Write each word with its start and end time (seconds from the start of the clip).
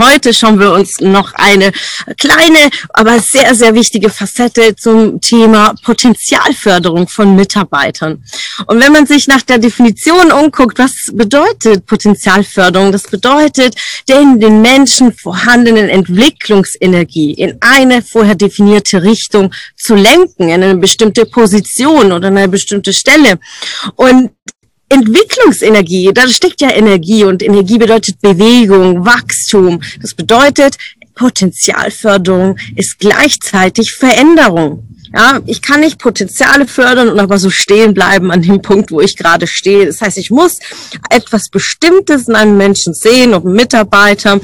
Heute 0.00 0.32
schauen 0.32 0.58
wir 0.58 0.72
uns 0.72 0.98
noch 1.00 1.34
eine 1.34 1.72
kleine, 2.16 2.70
aber 2.94 3.20
sehr, 3.20 3.54
sehr 3.54 3.74
wichtige 3.74 4.08
Facette 4.08 4.74
zum 4.74 5.20
Thema 5.20 5.74
Potenzialförderung 5.84 7.06
von 7.06 7.36
Mitarbeitern. 7.36 8.24
Und 8.66 8.82
wenn 8.82 8.92
man 8.92 9.06
sich 9.06 9.28
nach 9.28 9.42
der 9.42 9.58
Definition 9.58 10.32
umguckt, 10.32 10.78
was 10.78 11.10
bedeutet 11.12 11.84
Potenzialförderung? 11.84 12.92
Das 12.92 13.02
bedeutet, 13.02 13.74
den 14.08 14.40
den 14.40 14.62
Menschen 14.62 15.12
vorhandenen 15.12 15.90
Entwicklungsenergie 15.90 17.34
in 17.34 17.58
eine 17.60 18.00
vorher 18.00 18.36
definierte 18.36 19.02
Richtung 19.02 19.52
zu 19.76 19.94
lenken, 19.94 20.48
in 20.48 20.62
eine 20.62 20.76
bestimmte 20.76 21.26
Position 21.26 22.12
oder 22.12 22.28
eine 22.28 22.48
bestimmte 22.48 22.94
Stelle. 22.94 23.38
Und 23.96 24.30
Entwicklungsenergie, 24.90 26.10
da 26.12 26.28
steckt 26.28 26.60
ja 26.60 26.70
Energie 26.70 27.24
und 27.24 27.42
Energie 27.42 27.78
bedeutet 27.78 28.20
Bewegung, 28.20 29.06
Wachstum. 29.06 29.80
Das 30.02 30.14
bedeutet, 30.14 30.76
Potenzialförderung 31.14 32.56
ist 32.76 32.98
gleichzeitig 32.98 33.92
Veränderung. 33.92 34.84
Ja, 35.14 35.40
ich 35.46 35.62
kann 35.62 35.80
nicht 35.80 35.98
Potenziale 35.98 36.66
fördern 36.66 37.08
und 37.08 37.18
aber 37.18 37.38
so 37.38 37.50
stehen 37.50 37.94
bleiben 37.94 38.30
an 38.30 38.42
dem 38.42 38.62
Punkt, 38.62 38.90
wo 38.90 39.00
ich 39.00 39.16
gerade 39.16 39.46
stehe. 39.46 39.86
Das 39.86 40.00
heißt, 40.00 40.18
ich 40.18 40.30
muss 40.30 40.58
etwas 41.08 41.48
Bestimmtes 41.48 42.28
in 42.28 42.34
einem 42.34 42.56
Menschen 42.56 42.94
sehen, 42.94 43.34
ob 43.34 43.44
Mitarbeiter, 43.44 44.40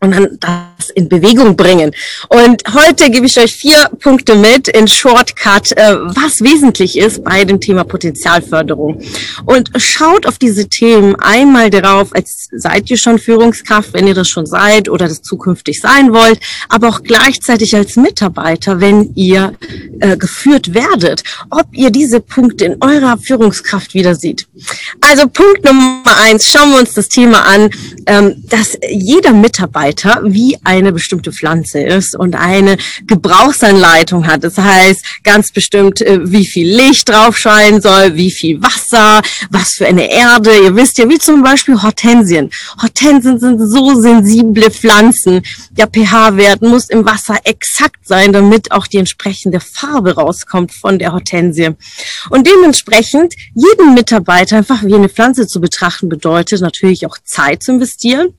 und 0.00 0.12
dann 0.12 0.38
das 0.78 0.90
in 0.90 1.08
Bewegung 1.08 1.56
bringen. 1.56 1.92
Und 2.28 2.62
heute 2.72 3.10
gebe 3.10 3.26
ich 3.26 3.38
euch 3.38 3.52
vier 3.52 3.90
Punkte 4.00 4.36
mit 4.36 4.68
in 4.68 4.88
Shortcut, 4.88 5.72
äh, 5.72 5.96
was 5.96 6.40
wesentlich 6.40 6.96
ist 6.96 7.24
bei 7.24 7.44
dem 7.44 7.60
Thema 7.60 7.84
Potenzialförderung. 7.84 9.02
Und 9.44 9.70
schaut 9.76 10.26
auf 10.26 10.38
diese 10.38 10.68
Themen 10.68 11.16
einmal 11.16 11.70
darauf, 11.70 12.14
als 12.14 12.48
seid 12.52 12.90
ihr 12.90 12.96
schon 12.96 13.18
Führungskraft, 13.18 13.92
wenn 13.92 14.06
ihr 14.06 14.14
das 14.14 14.28
schon 14.28 14.46
seid 14.46 14.88
oder 14.88 15.08
das 15.08 15.22
zukünftig 15.22 15.80
sein 15.80 16.12
wollt, 16.12 16.40
aber 16.68 16.88
auch 16.88 17.02
gleichzeitig 17.02 17.74
als 17.74 17.96
Mitarbeiter, 17.96 18.80
wenn 18.80 19.12
ihr 19.14 19.54
äh, 20.00 20.16
geführt 20.16 20.74
werdet, 20.74 21.22
ob 21.50 21.66
ihr 21.72 21.90
diese 21.90 22.20
Punkte 22.20 22.64
in 22.64 22.76
eurer 22.80 23.18
Führungskraft 23.18 23.94
wieder 23.94 24.14
seht. 24.14 24.46
Also 25.00 25.28
Punkt 25.28 25.64
Nummer 25.64 26.02
eins, 26.22 26.50
schauen 26.50 26.70
wir 26.70 26.78
uns 26.78 26.94
das 26.94 27.08
Thema 27.08 27.42
an, 27.46 27.70
ähm, 28.06 28.44
dass 28.48 28.78
jeder 28.90 29.32
Mitarbeiter 29.32 30.20
wie 30.24 30.56
eine 30.68 30.92
bestimmte 30.92 31.32
Pflanze 31.32 31.80
ist 31.80 32.14
und 32.14 32.36
eine 32.36 32.76
Gebrauchsanleitung 33.06 34.26
hat. 34.26 34.44
Das 34.44 34.58
heißt 34.58 35.02
ganz 35.24 35.50
bestimmt, 35.50 36.02
äh, 36.02 36.20
wie 36.22 36.44
viel 36.44 36.68
Licht 36.68 37.08
drauf 37.08 37.38
scheinen 37.38 37.80
soll, 37.80 38.14
wie 38.16 38.30
viel 38.30 38.62
Wasser, 38.62 39.22
was 39.50 39.72
für 39.72 39.86
eine 39.86 40.12
Erde. 40.12 40.50
Ihr 40.62 40.76
wisst 40.76 40.98
ja, 40.98 41.08
wie 41.08 41.18
zum 41.18 41.42
Beispiel 41.42 41.82
Hortensien. 41.82 42.50
Hortensien 42.82 43.40
sind 43.40 43.58
so 43.58 43.98
sensible 43.98 44.70
Pflanzen. 44.70 45.40
Der 45.70 45.86
pH-Wert 45.86 46.60
muss 46.60 46.90
im 46.90 47.06
Wasser 47.06 47.38
exakt 47.44 48.06
sein, 48.06 48.34
damit 48.34 48.70
auch 48.70 48.86
die 48.86 48.98
entsprechende 48.98 49.60
Farbe 49.60 50.16
rauskommt 50.16 50.72
von 50.72 50.98
der 50.98 51.14
Hortensie. 51.14 51.70
Und 52.28 52.46
dementsprechend 52.46 53.34
jeden 53.54 53.94
Mitarbeiter 53.94 54.58
einfach 54.58 54.84
wie 54.84 54.94
eine 54.94 55.08
Pflanze 55.08 55.46
zu 55.46 55.62
betrachten 55.62 56.10
bedeutet 56.10 56.60
natürlich 56.60 57.06
auch 57.06 57.16
Zeit 57.24 57.62
zu 57.62 57.72
investieren 57.72 58.34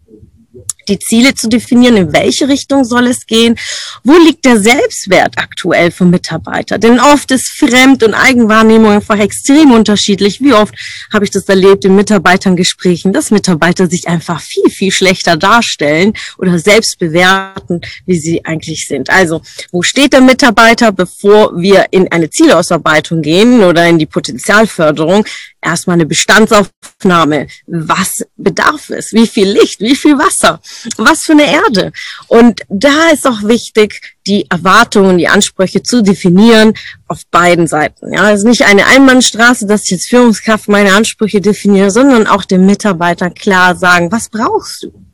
die 0.89 1.00
Ziele 1.00 1.33
zu 1.35 1.47
definieren, 1.47 1.97
in 1.97 2.13
welche 2.13 2.47
Richtung 2.47 2.83
soll 2.83 3.07
es 3.07 3.25
gehen, 3.25 3.55
wo 4.03 4.17
liegt 4.17 4.45
der 4.45 4.59
Selbstwert 4.59 5.38
aktuell 5.38 5.91
vom 5.91 6.09
Mitarbeiter. 6.09 6.77
Denn 6.77 7.00
oft 7.00 7.31
ist 7.31 7.47
Fremd- 7.50 8.03
und 8.03 8.13
Eigenwahrnehmung 8.13 8.91
einfach 8.91 9.19
extrem 9.19 9.72
unterschiedlich. 9.72 10.41
Wie 10.41 10.53
oft 10.53 10.73
habe 11.13 11.25
ich 11.25 11.31
das 11.31 11.47
erlebt 11.49 11.85
in 11.85 11.95
Mitarbeitergesprächen, 11.95 13.13
dass 13.13 13.31
Mitarbeiter 13.31 13.88
sich 13.88 14.07
einfach 14.07 14.41
viel, 14.41 14.69
viel 14.69 14.91
schlechter 14.91 15.38
darstellen 15.38 16.13
oder 16.38 16.57
selbst 16.59 16.99
bewerten, 16.99 17.81
wie 18.05 18.19
sie 18.19 18.44
eigentlich 18.45 18.88
sind. 18.88 19.09
Also, 19.09 19.41
wo 19.72 19.81
steht 19.81 20.13
der 20.13 20.22
Mitarbeiter, 20.22 20.91
bevor 20.91 21.59
wir 21.59 21.88
in 21.91 22.11
eine 22.11 22.29
Zielausarbeitung 22.29 23.22
gehen 23.22 23.63
oder 23.63 23.88
in 23.88 23.99
die 23.99 24.05
Potenzialförderung? 24.05 25.25
Erstmal 25.61 25.95
eine 25.95 26.05
Bestandsaufnahme. 26.05 27.47
Was 27.67 28.25
bedarf 28.38 28.89
es? 28.89 29.13
Wie 29.13 29.28
viel 29.28 29.49
Licht? 29.49 29.81
Wie 29.81 29.95
viel 29.95 30.17
Wasser? 30.17 30.61
Was 30.97 31.22
für 31.22 31.34
eine 31.34 31.51
Erde. 31.51 31.91
Und 32.28 32.62
da 32.69 33.09
ist 33.13 33.28
auch 33.28 33.44
wichtig, 33.44 34.16
die 34.28 34.50
Erwartungen, 34.50 35.17
die 35.17 35.28
Ansprüche 35.28 35.81
zu 35.81 36.03
definieren 36.03 36.73
auf 37.07 37.22
beiden 37.31 37.67
Seiten. 37.67 38.13
Ja, 38.13 38.31
es 38.31 38.40
ist 38.40 38.45
nicht 38.45 38.66
eine 38.66 38.85
Einbahnstraße, 38.85 39.66
dass 39.66 39.85
ich 39.85 39.94
als 39.94 40.06
Führungskraft 40.06 40.67
meine 40.67 40.94
Ansprüche 40.94 41.41
definiere, 41.41 41.91
sondern 41.91 42.28
auch 42.28 42.45
dem 42.45 42.66
Mitarbeiter 42.66 43.29
klar 43.29 43.75
sagen, 43.75 44.12
was 44.12 44.29
brauchst 44.29 44.84
du? 44.84 45.09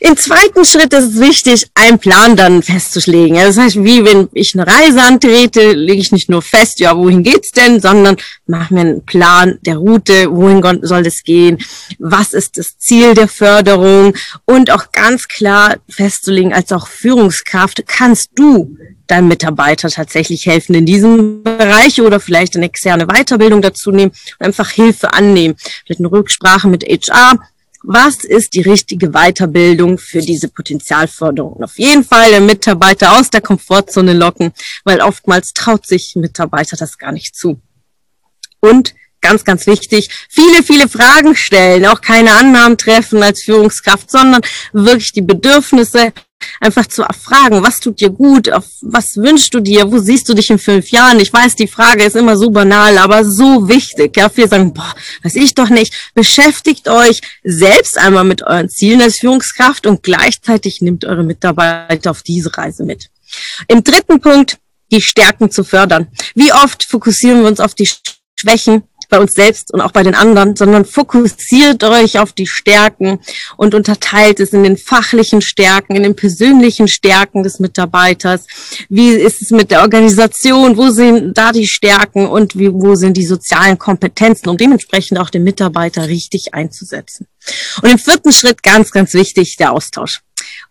Im 0.00 0.16
zweiten 0.16 0.64
Schritt 0.64 0.92
ist 0.92 1.14
es 1.14 1.20
wichtig, 1.20 1.66
einen 1.74 1.98
Plan 1.98 2.36
dann 2.36 2.62
festzulegen. 2.62 3.36
Das 3.36 3.58
heißt, 3.58 3.82
wie 3.82 4.04
wenn 4.04 4.28
ich 4.32 4.54
eine 4.54 4.66
Reise 4.66 5.02
antrete, 5.02 5.72
lege 5.72 6.00
ich 6.00 6.12
nicht 6.12 6.28
nur 6.28 6.42
fest, 6.42 6.78
ja, 6.78 6.96
wohin 6.96 7.24
geht's 7.24 7.50
denn, 7.50 7.80
sondern 7.80 8.16
mache 8.46 8.74
mir 8.74 8.80
einen 8.80 9.04
Plan 9.04 9.58
der 9.62 9.76
Route, 9.76 10.30
wohin 10.30 10.62
soll 10.82 11.06
es 11.06 11.24
gehen, 11.24 11.58
was 11.98 12.32
ist 12.32 12.58
das 12.58 12.78
Ziel 12.78 13.14
der 13.14 13.28
Förderung 13.28 14.14
und 14.44 14.70
auch 14.70 14.92
ganz 14.92 15.26
klar 15.26 15.76
festzulegen, 15.88 16.52
als 16.52 16.70
auch 16.70 16.86
Führungskraft, 16.86 17.84
kannst 17.86 18.30
du 18.36 18.76
deinem 19.08 19.28
Mitarbeiter 19.28 19.88
tatsächlich 19.88 20.46
helfen 20.46 20.74
in 20.74 20.86
diesem 20.86 21.42
Bereich 21.42 22.00
oder 22.00 22.20
vielleicht 22.20 22.54
eine 22.56 22.66
externe 22.66 23.06
Weiterbildung 23.06 23.62
dazu 23.62 23.90
nehmen 23.90 24.12
und 24.38 24.46
einfach 24.46 24.70
Hilfe 24.70 25.12
annehmen. 25.12 25.56
Vielleicht 25.84 26.00
eine 26.00 26.12
Rücksprache 26.12 26.68
mit 26.68 26.84
HR, 26.84 27.38
was 27.82 28.24
ist 28.24 28.54
die 28.54 28.62
richtige 28.62 29.10
Weiterbildung 29.10 29.98
für 29.98 30.20
diese 30.20 30.48
Potenzialförderung? 30.48 31.62
Auf 31.62 31.78
jeden 31.78 32.04
Fall 32.04 32.30
den 32.32 32.46
Mitarbeiter 32.46 33.18
aus 33.18 33.30
der 33.30 33.40
Komfortzone 33.40 34.14
locken, 34.14 34.52
weil 34.84 35.00
oftmals 35.00 35.52
traut 35.52 35.86
sich 35.86 36.14
Mitarbeiter 36.16 36.76
das 36.76 36.98
gar 36.98 37.12
nicht 37.12 37.36
zu. 37.36 37.60
Und 38.60 38.94
ganz, 39.20 39.44
ganz 39.44 39.66
wichtig, 39.66 40.10
viele, 40.28 40.62
viele 40.62 40.88
Fragen 40.88 41.36
stellen, 41.36 41.86
auch 41.86 42.00
keine 42.00 42.32
Annahmen 42.32 42.78
treffen 42.78 43.22
als 43.22 43.42
Führungskraft, 43.42 44.10
sondern 44.10 44.42
wirklich 44.72 45.12
die 45.12 45.22
Bedürfnisse 45.22 46.12
einfach 46.60 46.86
zu 46.86 47.02
erfragen, 47.02 47.62
was 47.62 47.80
tut 47.80 48.00
dir 48.00 48.10
gut, 48.10 48.50
auf 48.50 48.64
was 48.82 49.16
wünschst 49.16 49.54
du 49.54 49.60
dir, 49.60 49.90
wo 49.90 49.98
siehst 49.98 50.28
du 50.28 50.34
dich 50.34 50.50
in 50.50 50.58
fünf 50.58 50.90
Jahren? 50.90 51.20
Ich 51.20 51.32
weiß, 51.32 51.56
die 51.56 51.66
Frage 51.66 52.04
ist 52.04 52.16
immer 52.16 52.36
so 52.36 52.50
banal, 52.50 52.98
aber 52.98 53.24
so 53.24 53.68
wichtig. 53.68 54.16
Ja, 54.16 54.28
viele 54.28 54.48
sagen, 54.48 54.72
boah, 54.72 54.94
weiß 55.22 55.36
ich 55.36 55.54
doch 55.54 55.68
nicht. 55.68 55.94
Beschäftigt 56.14 56.88
euch 56.88 57.20
selbst 57.44 57.98
einmal 57.98 58.24
mit 58.24 58.42
euren 58.42 58.68
Zielen 58.68 59.02
als 59.02 59.18
Führungskraft 59.18 59.86
und 59.86 60.02
gleichzeitig 60.02 60.80
nimmt 60.80 61.04
eure 61.04 61.24
Mitarbeiter 61.24 62.10
auf 62.10 62.22
diese 62.22 62.56
Reise 62.56 62.84
mit. 62.84 63.10
Im 63.66 63.84
dritten 63.84 64.20
Punkt, 64.20 64.58
die 64.90 65.00
Stärken 65.00 65.50
zu 65.50 65.64
fördern. 65.64 66.08
Wie 66.34 66.52
oft 66.52 66.84
fokussieren 66.84 67.42
wir 67.42 67.48
uns 67.48 67.60
auf 67.60 67.74
die 67.74 67.88
Schwächen 68.38 68.84
bei 69.08 69.18
uns 69.18 69.32
selbst 69.32 69.72
und 69.72 69.80
auch 69.80 69.92
bei 69.92 70.02
den 70.02 70.14
anderen, 70.14 70.56
sondern 70.56 70.84
fokussiert 70.84 71.82
euch 71.84 72.18
auf 72.18 72.32
die 72.32 72.46
Stärken 72.46 73.20
und 73.56 73.74
unterteilt 73.74 74.40
es 74.40 74.52
in 74.52 74.62
den 74.62 74.76
fachlichen 74.76 75.40
Stärken, 75.40 75.96
in 75.96 76.02
den 76.02 76.16
persönlichen 76.16 76.88
Stärken 76.88 77.42
des 77.42 77.58
Mitarbeiters. 77.58 78.46
Wie 78.88 79.10
ist 79.10 79.42
es 79.42 79.50
mit 79.50 79.70
der 79.70 79.82
Organisation? 79.82 80.76
Wo 80.76 80.90
sind 80.90 81.36
da 81.36 81.52
die 81.52 81.66
Stärken 81.66 82.26
und 82.26 82.58
wie, 82.58 82.72
wo 82.72 82.94
sind 82.94 83.16
die 83.16 83.26
sozialen 83.26 83.78
Kompetenzen, 83.78 84.48
um 84.48 84.56
dementsprechend 84.56 85.18
auch 85.18 85.30
den 85.30 85.44
Mitarbeiter 85.44 86.08
richtig 86.08 86.54
einzusetzen? 86.54 87.26
Und 87.82 87.90
im 87.90 87.98
vierten 87.98 88.32
Schritt 88.32 88.62
ganz, 88.62 88.90
ganz 88.90 89.14
wichtig, 89.14 89.56
der 89.56 89.72
Austausch. 89.72 90.20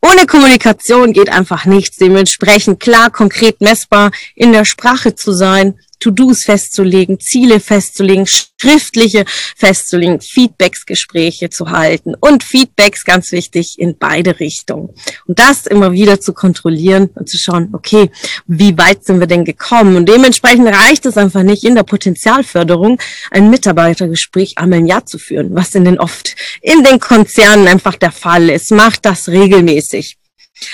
Ohne 0.01 0.25
Kommunikation 0.25 1.13
geht 1.13 1.29
einfach 1.29 1.65
nichts. 1.65 1.97
Dementsprechend 1.97 2.79
klar, 2.79 3.09
konkret 3.09 3.61
messbar 3.61 4.11
in 4.35 4.51
der 4.51 4.65
Sprache 4.65 5.15
zu 5.15 5.33
sein, 5.33 5.79
To-Dos 5.99 6.43
festzulegen, 6.43 7.19
Ziele 7.19 7.59
festzulegen, 7.59 8.25
schriftliche 8.27 9.25
festzulegen, 9.55 10.21
Feedbacks, 10.21 10.85
Gespräche 10.85 11.49
zu 11.49 11.69
halten 11.69 12.15
und 12.19 12.43
Feedbacks 12.43 13.03
ganz 13.03 13.31
wichtig 13.31 13.79
in 13.79 13.97
beide 13.97 14.39
Richtungen. 14.39 14.89
Und 15.25 15.39
das 15.39 15.67
immer 15.67 15.91
wieder 15.91 16.19
zu 16.19 16.33
kontrollieren 16.33 17.09
und 17.15 17.29
zu 17.29 17.37
schauen, 17.37 17.69
okay, 17.73 18.11
wie 18.47 18.77
weit 18.77 19.05
sind 19.05 19.19
wir 19.19 19.27
denn 19.27 19.45
gekommen? 19.45 19.95
Und 19.95 20.07
dementsprechend 20.07 20.67
reicht 20.67 21.05
es 21.05 21.17
einfach 21.17 21.43
nicht 21.43 21.63
in 21.63 21.75
der 21.75 21.83
Potenzialförderung 21.83 22.99
ein 23.31 23.49
Mitarbeitergespräch 23.49 24.57
einmal 24.57 24.79
im 24.79 24.85
Jahr 24.85 25.05
zu 25.05 25.17
führen, 25.17 25.55
was 25.55 25.75
in 25.75 25.85
den 25.85 25.99
oft 25.99 26.35
in 26.61 26.83
den 26.83 26.99
Konzernen 26.99 27.67
einfach 27.67 27.95
der 27.95 28.11
Fall 28.11 28.49
ist. 28.49 28.71
Macht 28.71 29.05
das 29.05 29.29
regelmäßig. 29.29 30.17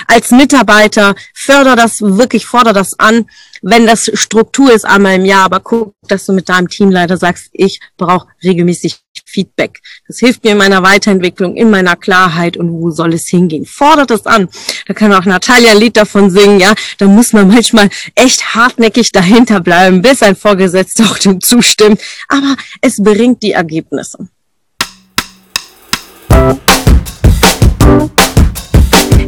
Als 0.08 0.32
Mitarbeiter 0.32 1.16
förder 1.34 1.76
das 1.76 2.02
wirklich, 2.02 2.46
forder 2.46 2.74
das 2.74 3.00
an, 3.00 3.26
wenn 3.62 3.86
das 3.88 4.12
Struktur 4.14 4.74
ist 4.74 4.86
einmal 4.86 5.16
im 5.16 5.26
Jahr, 5.26 5.46
aber 5.46 5.62
guck, 5.62 5.96
dass 6.08 6.26
du 6.26 6.34
mit 6.34 6.50
deinem 6.50 6.68
Teamleiter 6.68 7.18
sagst, 7.18 7.50
ich 7.54 7.80
brauche 7.98 8.28
regelmäßig 8.44 9.00
Feedback. 9.26 9.80
Das 10.08 10.20
hilft 10.20 10.44
mir 10.44 10.52
in 10.52 10.58
meiner 10.58 10.84
Weiterentwicklung, 10.84 11.56
in 11.56 11.70
meiner 11.70 11.96
Klarheit 11.96 12.58
und 12.58 12.72
wo 12.72 12.92
soll 12.92 13.14
es 13.14 13.28
hingehen. 13.28 13.66
Fordert 13.66 14.12
es 14.12 14.26
an. 14.26 14.50
Da 14.86 14.94
kann 14.94 15.14
auch 15.14 15.26
Natalia 15.26 15.72
ein 15.72 15.78
Lied 15.78 15.98
davon 15.98 16.30
singen, 16.30 16.60
ja. 16.60 16.74
Da 16.98 17.08
muss 17.08 17.34
man 17.34 17.48
manchmal 17.48 17.90
echt 18.16 18.54
hartnäckig 18.54 19.12
dahinter 19.12 19.60
bleiben, 19.60 20.02
bis 20.02 20.22
ein 20.22 20.36
Vorgesetzter 20.36 21.06
auch 21.06 21.18
dem 21.18 21.42
zustimmt. 21.42 22.02
Aber 22.28 22.56
es 22.82 23.02
bringt 23.02 23.42
die 23.42 23.54
Ergebnisse. 23.54 24.28